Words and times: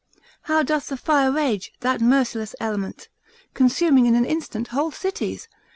How 0.49 0.63
doth 0.63 0.87
the 0.87 0.97
fire 0.97 1.31
rage, 1.31 1.73
that 1.81 2.01
merciless 2.01 2.55
element, 2.59 3.07
consuming 3.53 4.07
in 4.07 4.15
an 4.15 4.25
instant 4.25 4.69
whole 4.69 4.89
cities? 4.89 5.47